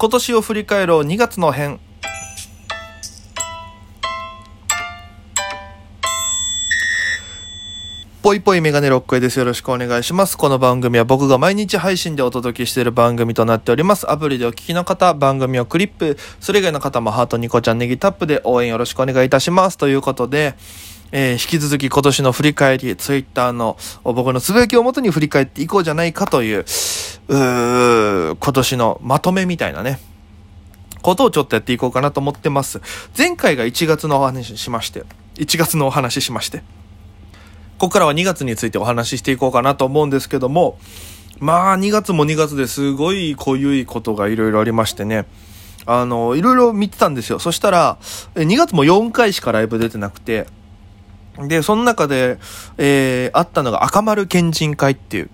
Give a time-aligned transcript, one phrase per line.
[0.00, 1.78] 今年を振り返ろう2月の編。
[8.22, 9.38] ぽいぽいメガネロックへです。
[9.38, 10.38] よろしくお願いします。
[10.38, 14.10] この番組は僕が毎日配信でお届けしている番組となっております。
[14.10, 19.76] アプリでお聞きの方、番組をクリップ、それ以外の方もハートニコちゃんネギタップで応援よろしくお願いいたします。
[19.76, 20.54] ということで、
[21.12, 26.60] えー引き続き今年の振り返り、ツイッターの僕のつぶやきをもとに振り返っていこうじゃないかという、
[27.28, 29.98] う今年のまとめみたいなね、
[31.02, 32.80] ことをちょっとやっていこうかなと思ってます。
[33.16, 35.04] 前回が1月のお話しまして、
[35.36, 36.58] 1月のお話しまして、
[37.78, 40.78] ここからは2月についてお話ししていこうかなと思うんですけども、
[41.40, 45.26] まあ2月も2月ですごい濃ゆいことがいろいろありましてね、
[45.86, 47.38] あの、いろいろ見てたんですよ。
[47.38, 47.98] そしたら、
[48.34, 50.46] 2月も4回しかライブ出てなくて、
[51.48, 52.38] で、その中で、
[52.78, 55.30] えー、あったのが赤丸県人会っていう、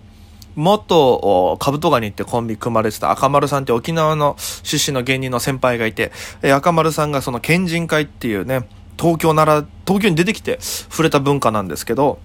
[0.57, 8.67] 元、カブトガニってコンビ組まれてた赤丸さんって沖縄の出身の芸人の先輩がいて、えー赤丸さんがその県人会っていうね、
[8.99, 12.19] 東京なら、東京に出てきて触れた文化なんですけど、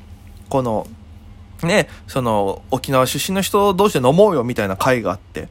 [0.50, 0.88] この、
[1.64, 5.50] ね、その、沖縄出身の人同士で飲もうよみたいな会があって、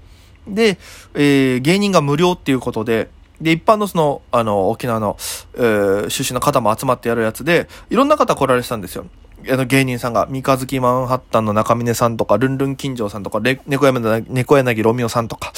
[0.48, 0.78] で、
[1.14, 3.10] えー芸人が無料っていうことで、
[3.40, 5.16] で、一般のその、あの、沖縄の、
[5.54, 9.06] えー出身の方も集まってやるやつで、いろんな方来られてたんですよ。
[9.50, 15.52] あの、芸人さんが、三日月マンハッタンの中峰さんとか、ルンルン金城さんとか、猫柳、猫柳ロミオさんとか、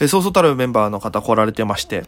[0.00, 2.04] えーそうそうたるメンバーの方来られてまして、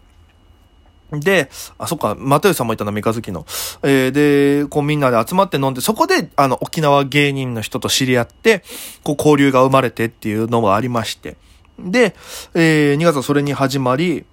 [1.13, 3.45] で、あ、そっか、又吉さんもいたな、三日月の。
[3.83, 8.63] えーで、こうみんなで集まって飲んで、そこで、あの、沖縄芸人の人と知り合って、
[9.03, 11.37] こう交流が生まれてっていうのがありまして。
[11.79, 12.15] で、
[12.55, 14.25] えー2月はそれに始まり、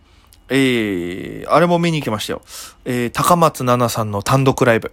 [0.50, 2.42] えーあれも見に行きましたよ。
[2.86, 4.92] えー高松菜奈さんの単独ライブ。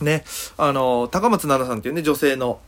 [0.00, 0.24] ね、
[0.56, 2.60] あの、高松菜奈さんっていうね、女性の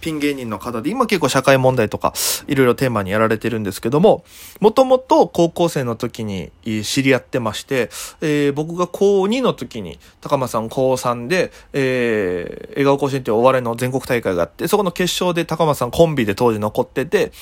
[0.00, 2.12] ピン芸人の方で、今結構社会問題とか、
[2.46, 4.24] いろいろテーマにやられてるんですけども、
[4.60, 6.52] もともと高校生の時に
[6.84, 17.32] 知り合ってまして、えー僕が高2の時に、高松さん高3で、えー、笑顔甲子園っていうお笑いの全国大会があって、そこの決勝で高松さんコンビで当時残ってて、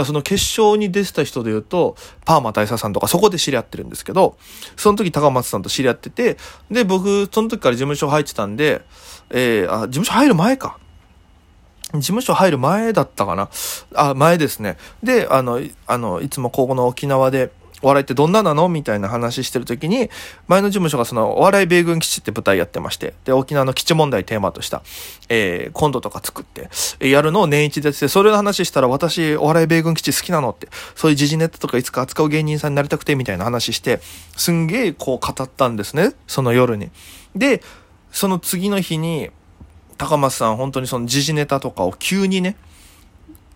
[0.00, 4.36] らその決勝に出てた人で言うと、パーマ大佐さんとかそこで知り合ってるんですけど、
[4.76, 6.36] その時高松さんと知り合ってて、
[6.70, 8.82] で、僕、その時から事務所入ってたんで、
[9.30, 10.78] えー、あ、事務所入る前か。
[11.92, 13.50] 事務所入る前だったかな。
[13.94, 14.76] あ、前ですね。
[15.02, 18.68] で、あの、あの、いつもここの沖縄で、お笑いってどんななの？
[18.68, 20.08] みたいな話してる時に、
[20.48, 24.82] 前の事務所がその、お笑い米軍基地って舞台やってまして、で、沖縄の基地問題テーマとした、
[25.28, 26.70] えー、コントとか作って、
[27.06, 34.00] やるのを年一でやってて、それの話したら、私、お笑い米軍基地好きなのって、そういう時事ネタとかいつか扱う芸人さんになりたくて、みたいな話して、
[34.36, 36.90] すんげえこう語ったんですね、その夜に。
[37.34, 37.62] で、
[38.10, 39.30] その次の日に、
[39.98, 42.56] 高松さん本当にその時事ネタとかを急にね、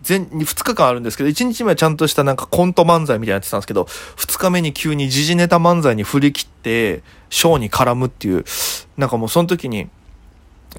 [0.01, 8.45] 全、2日間あるんですけど、1日目はちゃんとしたなんかコント漫才みたいなやってたんですけど、2日目に急に時事ネタ漫才に振り切って、ショーに絡むっていう、
[8.97, 9.89] なんかもうその時に、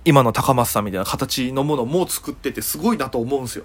[0.04, 3.64] 今の高松さんみたいな形のものも作っててすごいなと思うんですよ。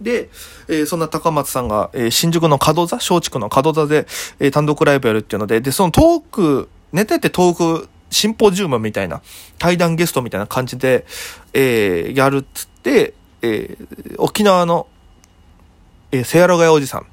[0.00, 0.28] で、
[0.68, 4.06] えーそんな高松さんが、えー新宿の門座、松竹の門座で、
[4.40, 9.22] えー単独ライブやるっていうので、で、そのトーク、ネタってトーク、シンポジウムみたいな、
[9.58, 11.06] 対談ゲストみたいな感じで、
[11.52, 13.76] えーやるっつって、え
[14.18, 14.86] 沖縄の、
[16.12, 17.06] えー、セアロガヤおじさん。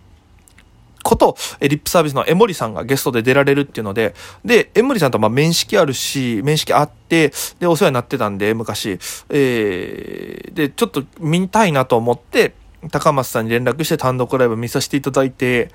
[1.03, 8.97] こと、えリップサービスの江森さんがゲストで出られるっていうので、で、江森さんとまあ面識あるし、面識あって、で、お世話になってたんで、昔、
[9.29, 12.55] えーで、ちょっと見たいなと思って、
[12.89, 15.71] 高松さんに連絡して単独ライブ見させていただいて、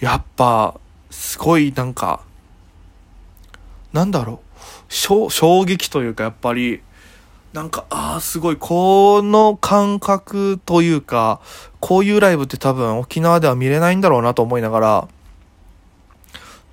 [0.00, 0.78] やっぱ、
[1.10, 2.22] すごいなんか、
[3.92, 4.40] なんだろ
[4.90, 6.80] う、衝撃というか、やっぱり、
[7.56, 11.40] なんか、ああ、すごい、この感覚というか、
[11.80, 15.08] こういうライブって多分沖縄では見れないんだろうなと思いながら、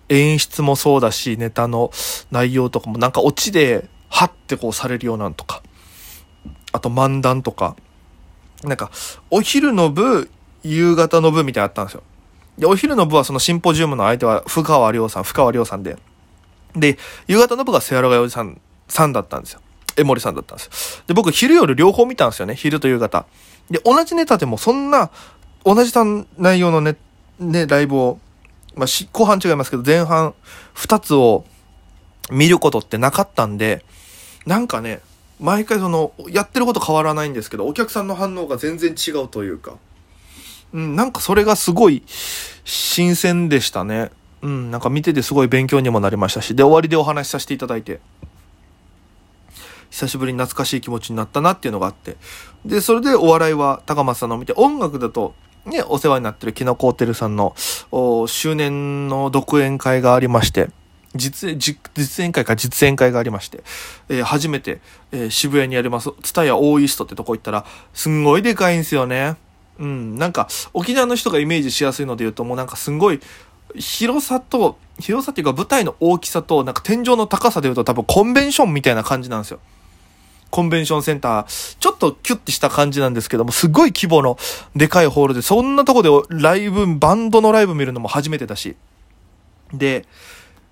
[0.09, 1.89] 演出もそうだし、ネタの
[2.31, 5.63] 内容とかもなんかオチで、はってこうされるようなんとか、
[6.73, 7.77] あと漫談とか、
[8.65, 8.91] なんか、
[9.31, 10.29] お昼の部、
[10.63, 12.03] 夕方の部みたいなのあったんですよ。
[12.57, 15.95] で、お昼の部はそのシンポジウムの相手は、深川亮さん、深川亮さんで。
[16.75, 16.97] で、
[17.27, 18.59] 夕方の部がセアロガおじさん、
[18.89, 19.61] さんだったんですよ。
[19.95, 21.03] 江森さんだったんです。
[21.07, 22.55] で、僕、昼夜両方見たんですよね。
[22.55, 23.25] 昼と夕方。
[23.69, 25.11] で、同じネタでもそんな、
[25.63, 25.93] 同じ
[26.37, 26.97] 内容のね、
[27.39, 28.19] ね、ライブを、
[28.75, 30.33] まあ、し、後半違いますけど、前半
[30.73, 31.45] 二つを
[32.31, 33.85] 見ることってなかったんで、
[34.45, 35.01] なんかね、
[35.39, 39.77] 毎回その、やってること変わらないんですけど、お客さんの反応が全然違うというか、
[40.73, 42.03] うん、なんかそれがすごい
[42.65, 44.11] 新鮮でしたね。
[44.41, 47.99] うん、なんか見ててすごい勉強にもなりましたし、で、終わりでお話しさせていただいて、
[49.93, 52.17] 久しぶりに懐かしい気持ちになったなっていうのがあって。
[52.65, 55.35] で、それでお笑いは高松さんのを見て、音楽だと、
[55.65, 57.53] ね、お世話になってるキノコホテルさんの、
[58.25, 60.71] 周年の独演会がありまして、
[61.13, 63.63] 実演、実演会か実演会がありまして、
[64.09, 64.81] えー、初めて、
[65.11, 67.63] えー、渋谷にあります、ツタヤオーイーストってとこ行ったら、
[67.93, 69.35] すんごいでかいんですよね。
[69.77, 73.19] うん、なんか、沖縄の人がイメージしやすいので言うと、もうなんかすんごい、
[73.77, 79.59] 広さと、広さっていうか舞台の大きさと、なんか天井の高さで言うと多分コンベンションみたいな感じなんですよ。
[80.53, 84.37] コンベンションセンター、ちょっとキュッてした感じなんですけども、すごい規模の
[84.75, 88.75] でかいホールで、そんなとこでライブ、バンドのライブ見るのも初めてだし。
[89.73, 90.05] で、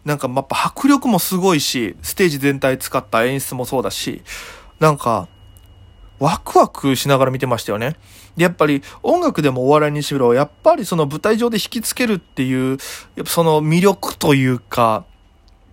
[0.06, 4.22] なんかやっぱ迫力もすごいし、ステージ全体使った演出もそうだし、
[4.80, 5.28] なんか、
[6.20, 7.96] ワクワクしながら見てましたよね。
[8.38, 12.78] で、やっぱり音楽でもお笑いにしろ、やっぱりその舞台上で引きつけるっていう、
[13.16, 15.06] やっぱその魅力というか、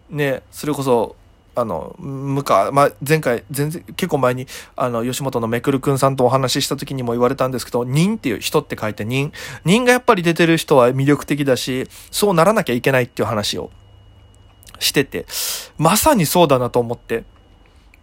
[0.08, 1.17] ね、それこそ
[1.60, 4.46] あの、むか、まあ、前回、全然、結構前に、
[4.76, 9.32] あの、吉本のめくるくんさんとお話しした時にも言われたんですけど、人っていう人って書いて人。
[9.64, 13.70] 人がやっぱり出てる人は魅力的だし、そうならなきゃいけないっていう話を
[14.78, 15.26] してて、
[15.76, 17.24] まさにそうだなと思って。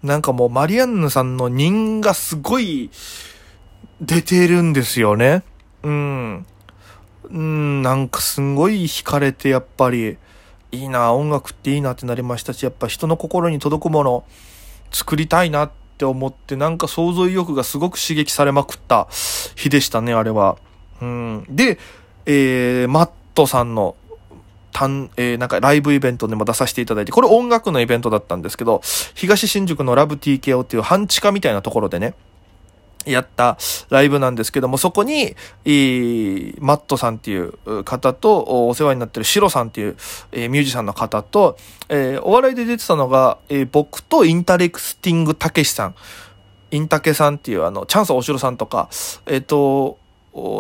[0.04, 2.92] なんかもう、マリアンヌさんの人がすごい、
[4.02, 5.44] 出てるんですよね。
[5.84, 6.46] うん。
[7.30, 10.18] うん、なんかすごい惹かれて、やっぱり、
[10.76, 14.24] いいな、音楽っていいなってなりましたし、やっぱ人の心に届くもの
[14.92, 19.08] 作りたいなって思って、なんか想像意欲がすごく刺激されまくった
[19.56, 20.58] 日でしたね、あれは。
[21.02, 21.46] うん。
[21.50, 21.80] で、
[22.26, 23.96] えー、マットさんの、
[24.72, 28.82] たん、えー、なんかライブイベントでも出させていただいて、これ音楽のイベントだったんですけど、
[29.14, 32.14] 東新宿のラブ TKO っていう半地下みたいなところでね、
[33.06, 33.58] やった
[33.90, 35.36] ライブなんですけども、そこに、
[36.60, 39.98] マットさんっていう方と、お世話になってるシロさんっていう、
[40.32, 41.58] えー、ミュージシャンの方と、
[41.90, 45.96] えー、お笑いで出てたのが、えー、僕とインタレスティングたけしさん、
[46.72, 48.90] インタケさんっていうあの、チャンス大城さんとか、
[49.26, 49.98] えっ、と、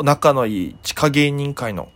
[0.03, 1.89] 仲のいい地下芸人界の、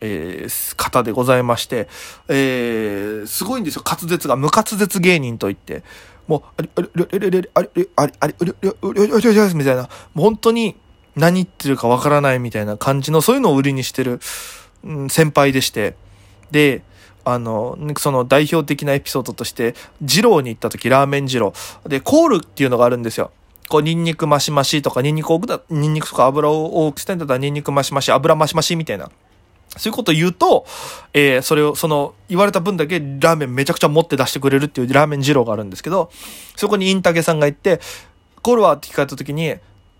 [0.00, 1.88] えー、方でございまして、
[2.28, 3.82] えー、すごいんですよ。
[3.84, 5.82] 滑舌が、無滑舌芸人といって、
[6.28, 10.76] もう、あれ、あれ、あれ、あれ、あれ、あれ、あれ、あれ、あれ、あれ、みたいな、もう本当に
[11.16, 14.20] 何言ってるかわからないみたいな感じの、そういうのを売りにしてる、
[14.84, 15.96] うん、先輩でして、
[16.50, 16.82] で、
[17.24, 21.52] あの、その代表的なエピソードとして、二郎に行った時、ラーメン二郎。
[21.86, 23.32] で、コールっていうのがあるんですよ。
[23.68, 29.10] こう、ニンニクマシマシとか、ニンニク多くだ、ニンニクとか油を多くしてんだったら、ニンニクマシマシ、油マシマシみたいな。
[29.76, 30.66] そういうこと言うと、
[31.14, 36.10] えー、それを、その、言われた分だけラーメンめちゃくちゃ持って出してくれるっていうラーメン二郎があるんですけど、
[36.56, 37.80] そこにインタゲさんが行って、
[38.42, 38.74] コールは？
[38.74, 39.54] って聞かれた時に、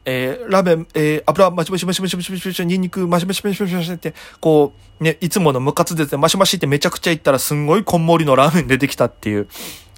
[0.04, 9.48] えー、ラーメン、えー、油、マシマシマシマシマシマシマシ、ニンニク、マシマシマシマシマシって、こう、ね、いつものムカつでて、マシマシってめちゃくちゃ言ったらすんごいこんもりのラーメン出てきたっていう、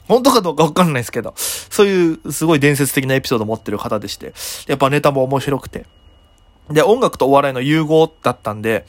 [0.09, 4.33] 本当かどうかわかんないですけど、そういうすごい伝説的なエピソード持ってる方でして、
[4.67, 5.87] やっぱネタも面白くて。
[6.69, 8.87] で、音楽とお笑いの融合だったんで、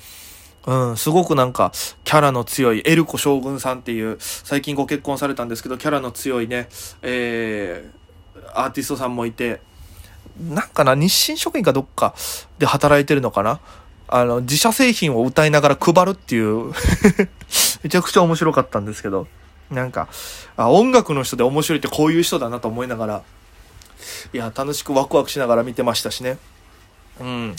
[0.66, 1.72] うん、すごくなんか、
[2.04, 6.70] キャラの強い、エルコ将軍さんっていう、最近ご結婚されたんですけど、キャラの強いね、
[7.02, 9.62] えー、アーティストさんもいて、
[10.40, 12.14] なんかな、日清食品かどっか
[12.60, 13.60] で働いてるのかな？
[14.08, 16.74] あの、自社製品を歌いながら配るっていう
[17.84, 19.28] めちゃくちゃ面白かったんですけど、
[19.70, 20.10] なんか、
[20.58, 23.24] あ、音楽の人で面白いってこういう人だなと思いながら、
[24.34, 26.38] いや、楽しくワクワクしながら見てましたしね。
[27.20, 27.56] うん。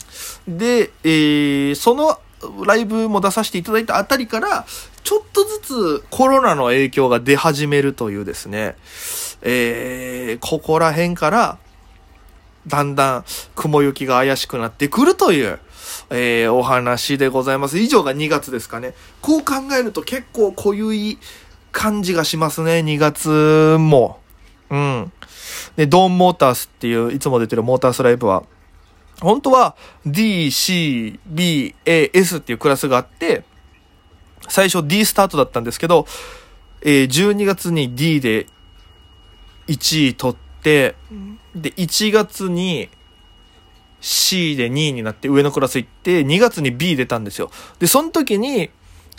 [0.47, 2.19] で、えー、その
[2.65, 4.65] ライブも出させていただいたあたりから、
[5.03, 8.75] ちょっとずつコロナの影響が出始めるというですね、
[9.41, 11.57] えー、ここら辺から、
[12.67, 13.25] だんだん
[13.55, 15.59] 雲行きが怪しくなってくるという、
[16.09, 17.77] えー、お話でございます。
[17.79, 18.93] 以上が2月ですかね。
[19.21, 21.19] こう考えると結構濃ゆい
[21.71, 24.19] 感じがしますね、2月も。
[24.69, 25.11] うん。
[25.75, 28.43] で、ドーンモータースっていう、いつも出てるモータースライブは、
[29.23, 29.75] 本当は
[30.05, 33.43] D, C, B, A, S っていうクラスがあって、
[34.49, 36.05] 最初 D スタートだったんですけど、
[36.81, 38.47] えー、12月に D で
[39.67, 40.95] 1位取って、
[41.55, 42.89] で、1月に
[44.01, 47.49] C で2位になって上のクラス行って、2月に B 出たんですよ。
[47.79, 48.69] で、その時に、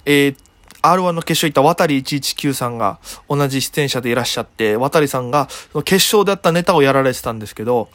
[0.04, 0.36] えー、
[0.82, 5.48] R1 の決勝行った渡り119さんが同じ出演者でいらっしゃって、渡りさんが
[5.84, 7.88] 決勝であったネタをやられてたんですけど、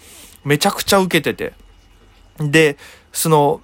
[0.44, 1.54] めちゃくちゃ受けてて。
[2.40, 2.78] で、
[3.12, 3.62] その、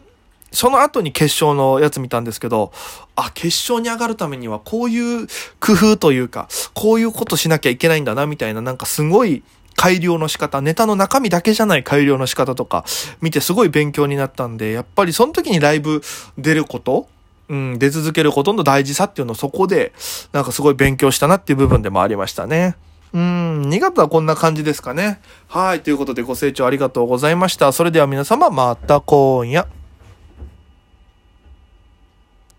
[0.51, 2.71] その後に決勝のやつ見たんですけど、
[3.15, 5.27] あ、決勝に上がるためにはこういう
[5.59, 9.43] 工夫というか、こういうことしなきゃいけないんだな、みたいな、なんかすごい
[9.75, 12.85] 改良の仕方、ネタの中身だけじゃない改良の仕方とか、
[13.21, 16.01] 見てすごい勉強になったんで、やっぱりその時にライブ
[16.37, 17.07] 出ること、
[17.49, 19.93] うん、出続けることの大事さっていうのをそこで、
[20.31, 22.75] なんかすごい勉強したなっていう部分でもありましたね。
[23.15, 25.21] うん、2月はこんな感じですかね。
[25.47, 25.81] はい。
[25.81, 27.71] ということでご清聴ありがとうございました。
[27.71, 29.74] それでは皆様、また今夜。